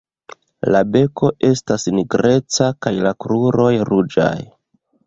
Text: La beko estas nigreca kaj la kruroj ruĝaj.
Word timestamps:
La 0.75 0.79
beko 0.95 1.29
estas 1.49 1.85
nigreca 1.99 2.71
kaj 2.87 2.95
la 3.05 3.17
kruroj 3.27 3.73
ruĝaj. 3.93 4.35